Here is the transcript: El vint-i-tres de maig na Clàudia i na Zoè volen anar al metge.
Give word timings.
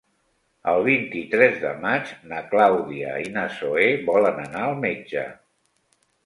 El 0.69 0.79
vint-i-tres 0.85 1.59
de 1.65 1.73
maig 1.83 2.13
na 2.31 2.39
Clàudia 2.53 3.11
i 3.25 3.27
na 3.37 3.45
Zoè 3.59 3.85
volen 4.09 4.41
anar 4.47 4.65
al 4.71 4.75
metge. 4.87 5.29